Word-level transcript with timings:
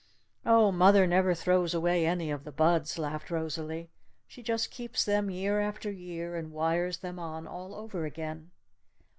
"Oh, 0.47 0.71
mother 0.71 1.05
never 1.05 1.35
throws 1.35 1.75
away 1.75 2.07
any 2.07 2.31
of 2.31 2.43
the 2.43 2.51
buds," 2.51 2.97
laughed 2.97 3.29
Rosalee. 3.29 3.89
"She 4.25 4.41
just 4.41 4.71
keeps 4.71 5.05
them 5.05 5.29
year 5.29 5.59
after 5.59 5.91
year 5.91 6.35
and 6.35 6.51
wires 6.51 6.97
them 6.97 7.19
on 7.19 7.45
all 7.45 7.75
over 7.75 8.03
again." 8.03 8.49